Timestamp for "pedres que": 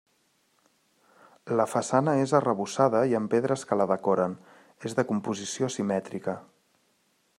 3.35-3.77